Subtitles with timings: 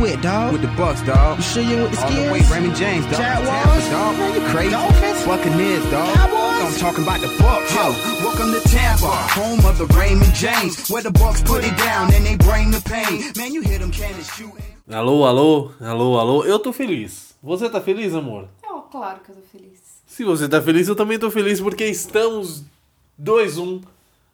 [0.00, 0.52] with, dog?
[0.52, 1.36] With the Bucks, dog.
[1.38, 3.16] You sure you with the All the way, Raymond James, dog.
[3.16, 3.84] Jaguars?
[3.88, 4.18] Tampa, dog.
[4.18, 4.70] Man, you crazy.
[4.70, 5.24] Dolphins?
[5.26, 6.14] Buccaneers, dog.
[6.14, 6.64] Cowboys?
[6.64, 7.74] I'm talking about the Bucks.
[7.74, 7.90] Yo,
[8.24, 12.24] welcome to Tampa, home of the Raymond James, where the Bucks put it down and
[12.24, 13.32] they bring the pain.
[13.36, 14.64] Man, you hit them cannons shooting.
[14.88, 16.44] Alô, alô, alô, alô.
[16.44, 17.34] Eu tô feliz.
[17.42, 18.48] Você tá feliz, amor?
[18.68, 19.78] Oh, claro que eu tô feliz.
[20.06, 22.64] Se você tá feliz, eu também tô feliz porque estamos
[23.22, 23.82] 2-1.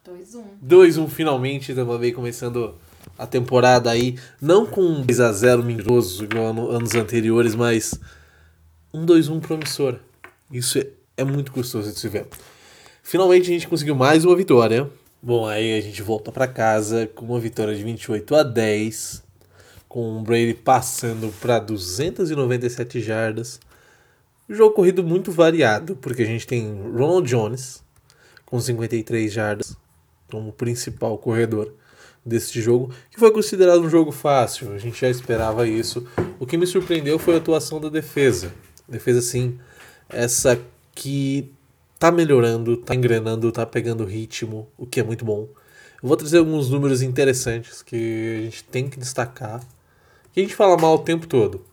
[0.07, 0.43] 2-1.
[0.65, 2.73] 2-1 finalmente, estamos aí começando
[3.17, 7.93] a temporada aí, não com um 2x0 mentiroso igual ano- anos anteriores, mas
[8.93, 9.95] um 2-1 promissor.
[10.51, 10.87] Isso é,
[11.17, 12.27] é muito gostoso de se ver.
[13.03, 14.89] Finalmente a gente conseguiu mais uma vitória.
[15.21, 19.23] Bom, aí a gente volta pra casa com uma vitória de 28 a 10,
[19.89, 23.59] com o Brady passando para 297 jardas.
[24.49, 27.83] Jogo corrido muito variado, porque a gente tem Ronald Jones
[28.45, 29.75] com 53 jardas
[30.29, 31.73] como principal corredor
[32.27, 36.05] deste jogo, que foi considerado um jogo fácil, a gente já esperava isso.
[36.39, 38.53] O que me surpreendeu foi a atuação da defesa.
[38.87, 39.57] Defesa, sim,
[40.09, 40.59] essa
[40.93, 41.51] que
[41.97, 45.47] tá melhorando, tá engrenando, tá pegando ritmo, o que é muito bom.
[46.01, 49.61] Eu vou trazer alguns números interessantes que a gente tem que destacar,
[50.33, 51.65] que a gente fala mal o tempo todo.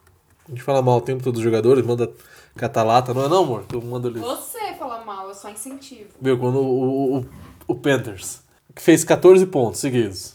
[0.48, 2.10] A gente fala mal o tempo todo dos jogadores, manda
[2.56, 3.64] catalata, não é não, amor?
[3.68, 4.22] Tu manda eles...
[4.22, 6.10] Você fala mal, eu só incentivo.
[6.20, 7.26] Meu, quando o, o,
[7.66, 10.34] o Panthers que fez 14 pontos seguidos,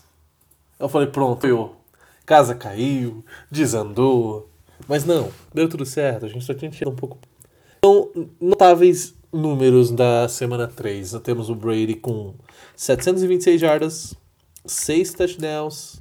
[0.79, 1.75] eu falei, pronto, eu.
[2.25, 4.49] Casa caiu, desandou.
[4.87, 7.17] Mas não, deu tudo certo, a gente só tinha tirado um pouco.
[7.79, 11.13] Então, notáveis números da semana 3.
[11.13, 12.33] Nós temos o Brady com
[12.75, 14.15] 726 jardas,
[14.65, 15.99] 6 touchdowns,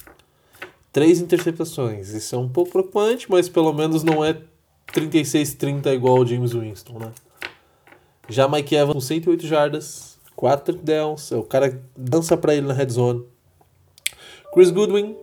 [0.92, 2.10] 3 interceptações.
[2.10, 4.40] Isso é um pouco preocupante, mas pelo menos não é
[4.92, 7.12] 36-30 igual o James Winston, né?
[8.28, 12.74] Já Mike Evans com 108 jardas, 4 touchdowns, é o cara dança pra ele na
[12.74, 13.24] red zone.
[14.52, 15.14] Chris Goodwin,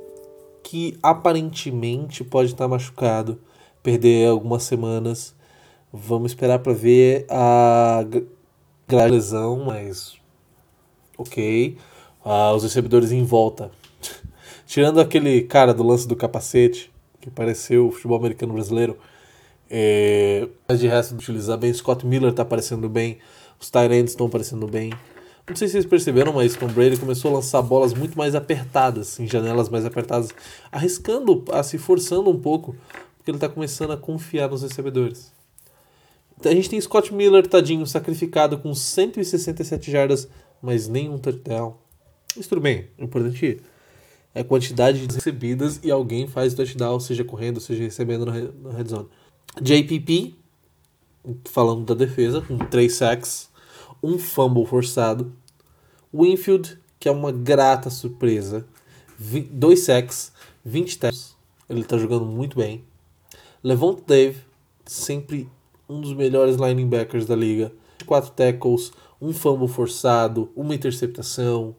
[0.63, 3.39] que aparentemente pode estar machucado,
[3.81, 5.35] perder algumas semanas.
[5.91, 8.05] Vamos esperar pra ver a
[8.87, 10.15] grave lesão, mas
[11.17, 11.77] ok.
[12.23, 13.71] Ah, os recebedores em volta.
[14.67, 18.97] Tirando aquele cara do lance do capacete, que pareceu o futebol americano brasileiro,
[19.69, 21.73] é, mas de resto, utilizar bem.
[21.73, 23.17] Scott Miller tá aparecendo bem.
[23.59, 24.91] Os Tyrants estão aparecendo bem.
[25.47, 29.19] Não sei se vocês perceberam, mas Tom Brady começou a lançar bolas muito mais apertadas,
[29.19, 30.29] em janelas mais apertadas,
[30.71, 32.75] arriscando, a se forçando um pouco,
[33.17, 35.31] porque ele tá começando a confiar nos recebedores.
[36.43, 40.27] A gente tem Scott Miller, tadinho, sacrificado com 167 jardas,
[40.61, 41.77] mas nenhum touchdown.
[42.35, 43.61] Mas tudo bem, o importante
[44.33, 48.51] é a quantidade de recebidas e alguém faz touchdown, seja correndo, seja recebendo na re-
[48.63, 49.07] na red zone.
[49.61, 50.35] JPP,
[51.45, 53.49] falando da defesa, com 3 sacks,
[54.05, 55.33] um fumble forçado.
[56.13, 58.65] Winfield, que é uma grata surpresa,
[59.19, 60.31] 2 sacks,
[60.63, 61.35] 20 tackles.
[61.67, 62.83] Ele tá jogando muito bem.
[63.63, 64.39] Levant Dave,
[64.85, 65.49] sempre
[65.89, 67.71] um dos melhores linebackers da liga.
[68.05, 71.75] 4 tackles, um fumble forçado, uma interceptação.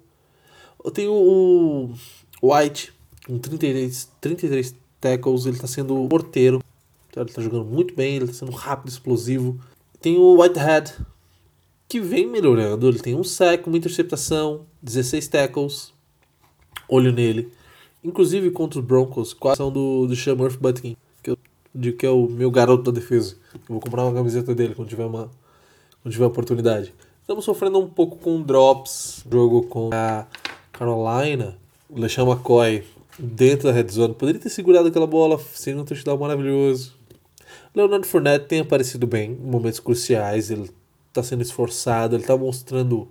[0.84, 1.94] Eu tenho o
[2.43, 2.93] White,
[3.25, 6.60] com 33, 33 tackles, ele tá sendo porteiro.
[7.14, 9.58] Ele tá jogando muito bem, ele tá sendo rápido, explosivo.
[10.00, 10.93] Tem o Whitehead,
[11.88, 12.88] que vem melhorando.
[12.88, 15.92] Ele tem um sack, uma interceptação, 16 tackles.
[16.88, 17.52] Olho nele.
[18.02, 21.38] Inclusive contra os Broncos, quase são do, do Sean Murphy Butkin, que eu
[21.75, 23.36] digo que é o meu garoto da defesa.
[23.54, 25.30] Eu vou comprar uma camiseta dele quando tiver uma,
[26.02, 26.94] quando tiver oportunidade.
[27.20, 29.25] Estamos sofrendo um pouco com drops.
[29.28, 30.26] Jogo com a
[30.70, 31.58] Carolina.
[31.91, 32.84] O LeSean McCoy
[33.19, 34.14] dentro da red zone.
[34.14, 36.94] Poderia ter segurado aquela bola, seria um touchdown maravilhoso.
[37.75, 40.50] Leonardo Fournette tem aparecido bem em momentos cruciais.
[40.50, 40.70] Ele
[41.19, 43.09] está sendo esforçado, ele está mostrando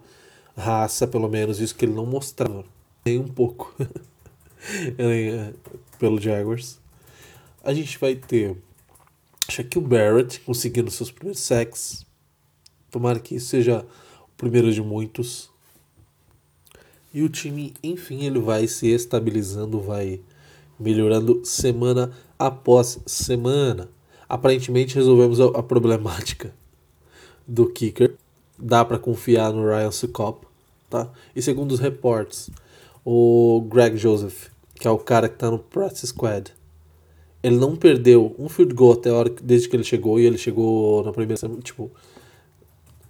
[0.56, 2.64] raça, pelo menos, isso que ele não mostrava
[3.06, 3.74] nem um pouco
[4.98, 5.54] Ele, é,
[6.00, 6.80] pelo Jaguars.
[7.64, 8.56] A gente vai ter
[9.50, 12.06] Shaquille Barrett conseguindo seus primeiros sacks.
[12.90, 13.86] Tomara que isso seja
[14.24, 15.50] o primeiro de muitos.
[17.14, 20.22] E o time, enfim, ele vai se estabilizando, vai
[20.80, 23.90] melhorando semana após semana.
[24.28, 26.53] Aparentemente resolvemos a, a problemática
[27.47, 28.16] do kicker.
[28.58, 30.47] Dá para confiar no Ryan Sucop,
[30.90, 31.09] tá?
[31.36, 32.50] E segundo os reportes,
[33.03, 36.53] o Greg Joseph, que é o cara que tá no practice squad,
[37.44, 40.38] ele não perdeu um field goal até a hora desde que ele chegou e ele
[40.38, 41.92] chegou na primeira semana, tipo,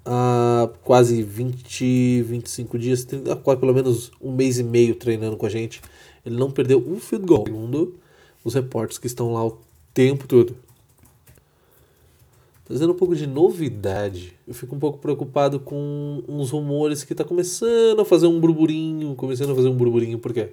[0.03, 5.37] há quase 20, 25 dias, 30, há quase pelo menos um mês e meio treinando
[5.37, 5.81] com a gente.
[6.25, 7.95] Ele não perdeu um field goal, segundo
[8.43, 9.57] os reportes que estão lá o
[9.93, 10.55] tempo todo.
[12.65, 17.23] Trazendo um pouco de novidade, eu fico um pouco preocupado com uns rumores que tá
[17.23, 20.51] começando a fazer um burburinho, começando a fazer um burburinho, porque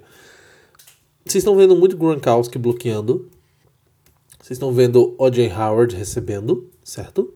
[1.25, 3.27] vocês estão vendo muito Gronkowski bloqueando,
[4.39, 5.51] Vocês estão vendo O.J.
[5.51, 7.33] Howard recebendo, certo?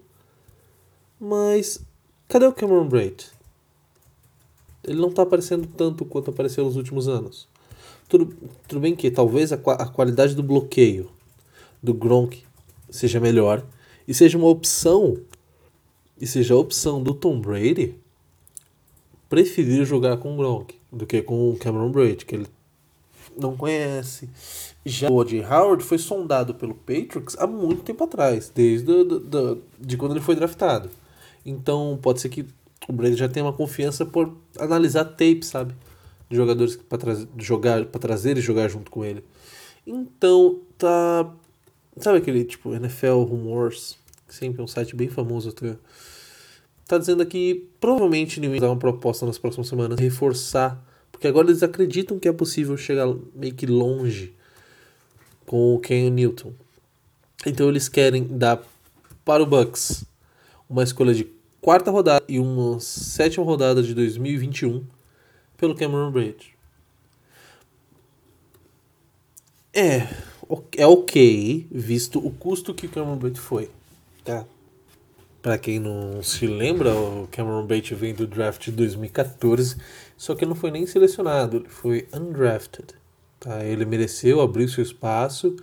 [1.20, 1.84] Mas
[2.28, 3.32] cadê o Cameron Braid?
[4.84, 7.48] Ele não tá aparecendo tanto quanto apareceu nos últimos anos.
[8.08, 8.32] Tudo,
[8.68, 11.10] tudo bem que talvez a, a qualidade do bloqueio
[11.82, 12.44] do Gronk
[12.92, 13.66] seja melhor
[14.07, 15.18] e seja uma opção
[16.19, 17.95] e seja a opção do Tom Brady
[19.30, 22.48] preferir jogar com o Gronk do que com o Cameron Braid, que ele
[23.38, 24.30] não conhece.
[24.86, 25.44] Já o O.J.
[25.45, 30.12] Howard foi sondado pelo Patriots há muito tempo atrás, desde o- do- do- de quando
[30.13, 30.89] ele foi draftado.
[31.45, 32.45] Então pode ser que
[32.88, 35.74] o Brady já tenha uma confiança por analisar tape, sabe?
[36.30, 39.24] De jogadores para jogar, para trazer e jogar junto com ele.
[39.86, 41.30] Então tá,
[42.00, 43.98] sabe aquele tipo NFL Rumors,
[44.28, 45.76] sempre um site bem famoso até.
[46.88, 51.50] Tá dizendo aqui provavelmente England vai dar uma proposta nas próximas semanas reforçar, porque agora
[51.50, 54.34] eles acreditam que é possível chegar meio que longe
[55.46, 56.54] com o Ken Newton.
[57.46, 58.62] Então eles querem dar
[59.24, 60.06] para o Bucks
[60.70, 61.28] uma escolha de
[61.62, 64.86] quarta rodada e uma sétima rodada de 2021
[65.58, 66.56] pelo Cameron Braid.
[69.74, 70.08] É,
[70.76, 73.70] é ok, visto o custo que o Cameron Braid foi,
[74.24, 74.46] tá?
[75.42, 79.78] Pra quem não se lembra, o Cameron Braid vem do draft de 2014,
[80.18, 82.96] só que não foi nem selecionado, ele foi undrafted.
[83.40, 83.64] Tá?
[83.64, 85.56] Ele mereceu abrir seu espaço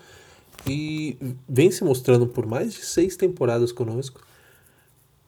[0.66, 1.16] e
[1.48, 4.24] vem se mostrando por mais de seis temporadas conosco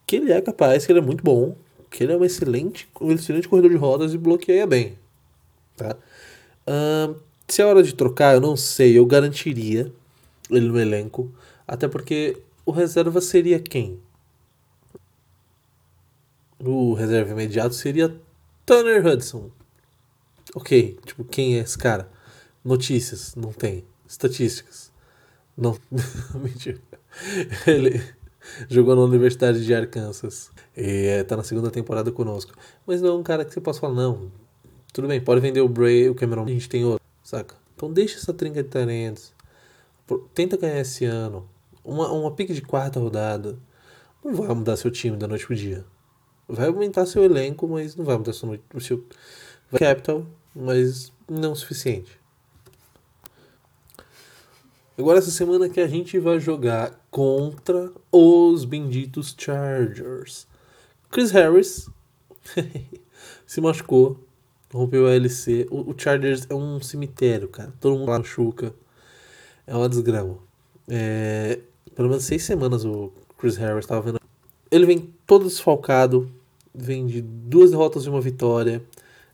[0.07, 1.57] que ele é capaz, que ele é muito bom,
[1.91, 4.97] que ele é um excelente, um excelente corredor de rodas e bloqueia bem.
[5.77, 5.97] Tá?
[6.67, 7.17] Ahn,
[7.49, 9.93] se é hora de trocar, eu não sei, eu garantiria
[10.51, 11.33] ele no elenco,
[11.67, 14.01] até porque o reserva seria quem?
[16.59, 18.15] O reserva imediato seria
[18.65, 19.51] Tanner Hudson.
[20.55, 22.09] Ok, tipo, quem é esse cara?
[22.65, 23.85] Notícias, não tem.
[24.09, 24.91] Estatísticas,
[25.57, 25.79] não.
[26.35, 26.79] Mentira.
[27.67, 28.03] Ele
[28.69, 30.51] jogou na Universidade de Arkansas.
[30.77, 32.53] E é, tá na segunda temporada conosco.
[32.87, 34.31] Mas não é um cara que você possa falar, não.
[34.93, 37.57] Tudo bem, pode vender o Bray, o Cameron, a gente tem outro, saca?
[37.75, 39.35] Então deixa essa trinca de talentos.
[40.33, 41.49] Tenta ganhar esse ano.
[41.85, 43.59] Uma, uma pique de quarta rodada.
[44.25, 45.85] Não vai mudar seu time da noite pro dia.
[46.49, 49.05] Vai aumentar seu elenco, mas não vai mudar seu, o seu
[49.77, 50.25] capital,
[50.55, 52.19] mas não o suficiente.
[54.97, 60.47] Agora essa semana que a gente vai jogar contra os benditos Chargers.
[61.11, 61.91] Chris Harris
[63.47, 64.26] se machucou,
[64.77, 65.67] rompeu a LC.
[65.71, 67.73] O, o Chargers é um cemitério, cara.
[67.81, 68.75] Todo mundo machuca.
[69.67, 70.39] É uma desgrama.
[70.89, 71.59] É,
[71.95, 74.21] pelo menos seis semanas o Chris Harris estava vendo.
[74.71, 76.31] Ele vem todo desfalcado,
[76.75, 78.83] vem de duas derrotas e uma vitória,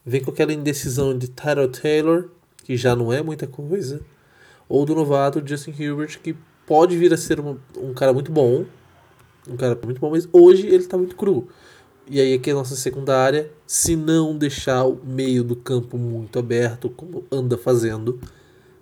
[0.05, 2.29] vem com aquela indecisão de Tyler Taylor,
[2.65, 4.01] que já não é muita coisa,
[4.69, 6.35] ou do novato Justin Herbert, que
[6.67, 8.65] pode vir a ser um cara muito bom,
[9.49, 11.49] um cara muito bom, mas hoje ele está muito cru.
[12.09, 16.39] E aí aqui é a nossa secundária, se não deixar o meio do campo muito
[16.39, 18.21] aberto, como anda fazendo,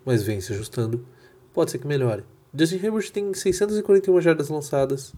[0.05, 1.05] mas vem se ajustando,
[1.53, 2.25] pode ser que melhore.
[2.53, 5.13] Justin Herbert tem 641 jardas lançadas.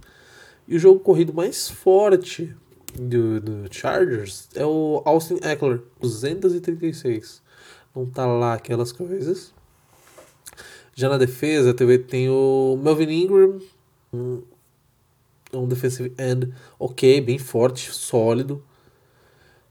[0.67, 2.55] E o jogo corrido mais forte
[2.95, 7.43] do, do Chargers é o Austin Eckler, 236.
[7.95, 9.53] Não tá lá aquelas coisas.
[10.95, 13.59] Já na defesa, TV tem o Melvin Ingram,
[15.53, 18.63] um, um defensive end ok, bem forte, sólido.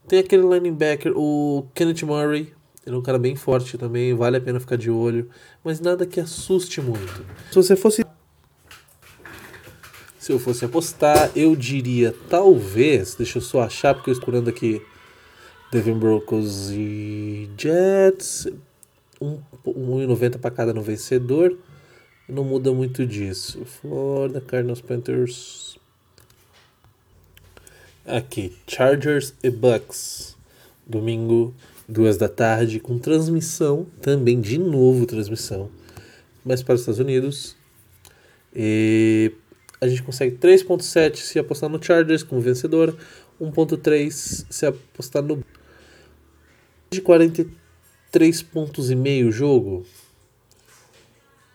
[0.07, 2.53] Tem aquele linebacker, o Kenneth Murray,
[2.85, 5.29] ele é um cara bem forte também, vale a pena ficar de olho,
[5.63, 7.25] mas nada que assuste muito.
[7.49, 8.03] Se você fosse
[10.17, 14.49] se eu fosse apostar, eu diria talvez, deixa eu só achar porque eu estou procurando
[14.49, 14.79] aqui
[15.71, 18.47] Devin Broncos e Jets,
[19.19, 21.57] um, 1,90 para cada no vencedor.
[22.31, 23.65] Não muda muito disso.
[23.65, 25.77] Florida Cardinals Panthers.
[28.05, 30.37] Aqui, Chargers e Bucks.
[30.87, 31.53] Domingo,
[31.89, 35.69] duas da tarde, com transmissão, também de novo transmissão,
[36.45, 37.57] mas para os Estados Unidos.
[38.55, 39.33] E
[39.81, 42.95] a gente consegue 3.7 se apostar no Chargers como vencedor,
[43.41, 45.43] 1.3 se apostar no
[46.91, 49.85] de 43 pontos e meio jogo.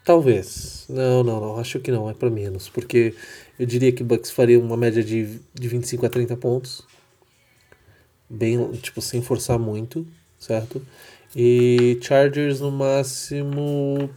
[0.06, 0.86] Talvez.
[0.88, 1.58] Não, não, não.
[1.58, 2.08] Acho que não.
[2.08, 2.68] É para menos.
[2.68, 3.12] Porque
[3.58, 6.86] eu diria que Bucks faria uma média de, de 25 a 30 pontos.
[8.30, 10.06] Bem, tipo, sem forçar muito,
[10.38, 10.80] certo?
[11.34, 14.08] E Chargers no máximo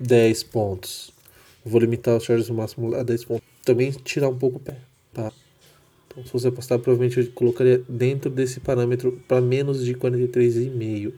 [0.00, 1.12] 10 pontos.
[1.62, 3.46] Vou limitar os Chargers no máximo a 10 pontos.
[3.66, 4.78] Também tirar um pouco o pé,
[5.12, 5.30] tá?
[6.06, 11.12] Então, se você apostar, provavelmente eu colocaria dentro desse parâmetro para menos de 43,5.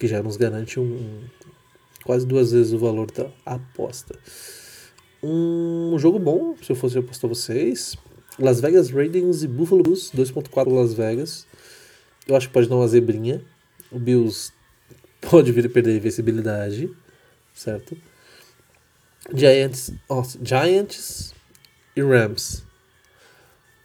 [0.00, 1.22] Que já nos garante um,
[2.04, 4.18] quase duas vezes o valor da aposta.
[5.22, 7.96] Um jogo bom, se eu fosse apostar vocês,
[8.38, 11.46] Las Vegas Raiders e Buffalo Bills, 2.4 Las Vegas.
[12.26, 13.42] Eu acho que pode dar uma zebrinha.
[13.90, 14.52] O Bills
[15.20, 16.90] pode vir a perder a invencibilidade,
[17.54, 17.96] certo?
[19.32, 21.34] Giants, ó, Giants
[21.96, 22.62] e Rams.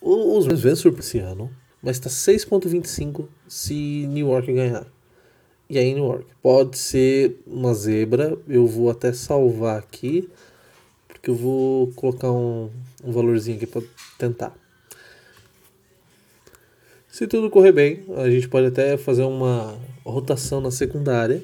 [0.01, 1.49] Os Rams vêm esse ano,
[1.81, 3.73] mas está 6.25 se
[4.07, 4.87] New York ganhar.
[5.69, 6.25] E aí New York.
[6.41, 10.27] Pode ser uma zebra, eu vou até salvar aqui,
[11.07, 12.71] porque eu vou colocar um,
[13.03, 13.83] um valorzinho aqui para
[14.17, 14.57] tentar.
[17.07, 21.43] Se tudo correr bem, a gente pode até fazer uma rotação na secundária.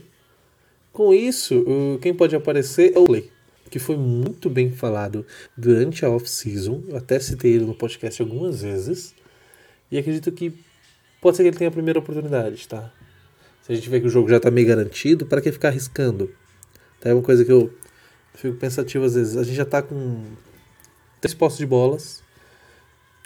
[0.91, 1.63] Com isso,
[2.01, 3.29] quem pode aparecer é o Play,
[3.69, 6.83] que foi muito bem falado durante a off-season.
[6.87, 9.13] Eu até citei ele no podcast algumas vezes.
[9.91, 10.53] E acredito que
[11.21, 12.91] pode ser que ele tenha a primeira oportunidade, tá?
[13.65, 16.31] Se a gente vê que o jogo já tá meio garantido, para que ficar arriscando?
[16.99, 17.09] Tá?
[17.09, 17.73] É uma coisa que eu
[18.35, 19.35] fico pensativo às vezes.
[19.35, 20.23] A gente já tá com
[21.19, 22.21] três postos de bolas.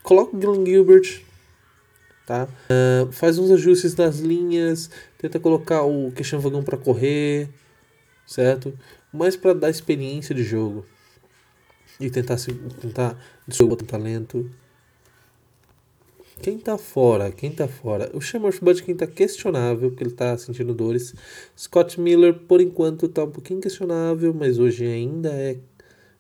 [0.02, 1.24] Coloca o Glenn Gilbert,
[2.26, 2.48] tá?
[2.70, 7.50] Ah, faz uns ajustes nas linhas, tenta colocar o Christian Vagão para correr,
[8.26, 8.74] certo?
[9.12, 10.86] Mais para dar experiência de jogo
[12.00, 14.50] e tentar se tentar desenvolver o talento.
[16.42, 17.32] Quem tá fora?
[17.34, 18.10] Quem tá fora?
[18.14, 21.14] O Shamrock Bud quem tá questionável, porque ele tá sentindo dores.
[21.58, 25.58] Scott Miller, por enquanto, tá um pouquinho questionável, mas hoje ainda é.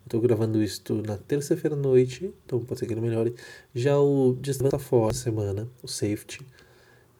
[0.09, 3.33] Tô gravando isto na terça-feira à noite, então pode ser que ele melhore.
[3.73, 6.45] Já o Justin tá fora semana, o safety.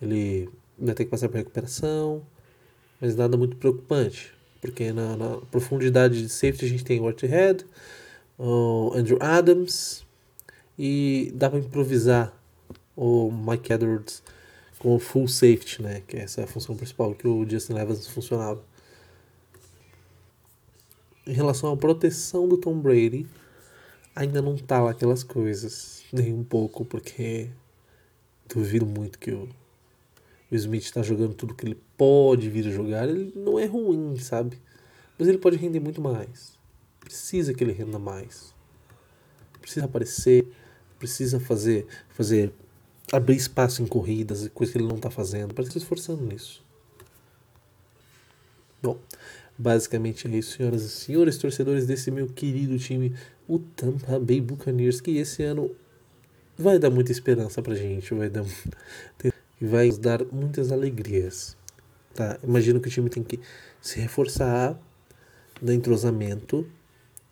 [0.02, 2.22] Ele vai ter que passar por recuperação,
[3.00, 7.66] mas nada muito preocupante, porque na, na profundidade de safety a gente tem o Whitehead,
[8.38, 10.04] o Andrew Adams,
[10.78, 12.39] e dá para improvisar
[13.00, 14.22] o Mike Edwards
[14.78, 16.02] com full safety, né?
[16.06, 18.62] Que é essa a função principal que o Justin Evans funcionava.
[21.26, 23.26] Em relação à proteção do Tom Brady,
[24.14, 27.50] ainda não tá lá aquelas coisas, nem um pouco, porque
[28.54, 29.48] duvido muito que o,
[30.52, 33.08] o Smith está jogando tudo que ele pode vir a jogar.
[33.08, 34.60] Ele não é ruim, sabe?
[35.18, 36.58] Mas ele pode render muito mais.
[37.00, 38.54] Precisa que ele renda mais.
[39.62, 40.52] Precisa aparecer,
[40.98, 42.52] precisa fazer, fazer
[43.12, 45.54] abrir espaço em corridas, coisa que ele não está fazendo.
[45.54, 46.64] Parece se esforçando nisso.
[48.82, 48.98] Bom,
[49.58, 53.14] basicamente é isso, senhoras e senhores, torcedores desse meu querido time,
[53.48, 55.76] o Tampa Bay Buccaneers, que esse ano
[56.58, 58.46] vai dar muita esperança pra gente, vai dar
[59.62, 61.58] e vai nos dar muitas alegrias.
[62.14, 62.40] Tá?
[62.44, 63.40] Imagino que o time tem que
[63.82, 64.80] se reforçar
[65.62, 66.68] no entrosamento,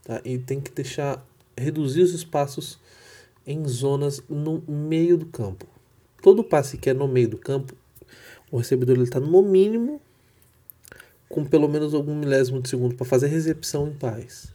[0.04, 0.22] tá?
[0.26, 1.26] E tem que deixar
[1.58, 2.80] reduzir os espaços
[3.48, 5.66] em zonas no meio do campo.
[6.22, 7.74] Todo passe que é no meio do campo,
[8.52, 10.02] o recebedor está no mínimo
[11.30, 14.54] com pelo menos algum milésimo de segundo para fazer a recepção em paz.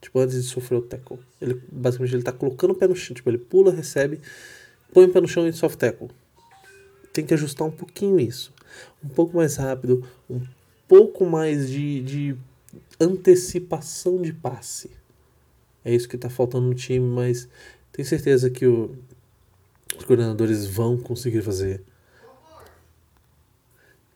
[0.00, 1.18] Tipo, antes de sofrer o tackle.
[1.40, 3.14] Ele, basicamente, ele tá colocando o pé no chão.
[3.14, 4.20] Tipo, ele pula, recebe,
[4.92, 6.10] põe o pé no chão e soft tackle.
[7.12, 8.52] Tem que ajustar um pouquinho isso.
[9.04, 10.40] Um pouco mais rápido, um
[10.88, 12.36] pouco mais de, de
[12.98, 14.90] antecipação de passe.
[15.84, 17.48] É isso que tá faltando no time, mas
[17.92, 18.96] tenho certeza que o,
[19.96, 21.82] os coordenadores vão conseguir fazer.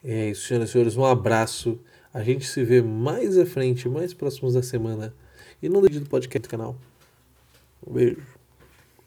[0.02, 0.96] É isso, senhoras e senhores.
[0.96, 1.78] Um abraço.
[2.12, 5.14] A gente se vê mais à frente, mais próximos da semana.
[5.62, 6.76] E não deixe do podcast do canal.
[7.86, 8.35] Um beijo.